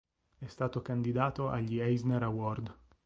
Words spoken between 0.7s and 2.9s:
candidato agli Eisner Award.